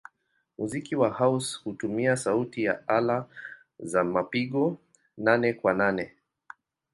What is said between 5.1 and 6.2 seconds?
nane-kwa-nane.